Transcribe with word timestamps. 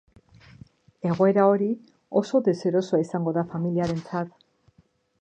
Egoera 1.09 1.43
hori 1.51 1.69
oso 2.23 2.43
deserosoa 2.49 3.05
izango 3.07 3.37
da 3.39 3.47
familiarentzat. 3.55 4.39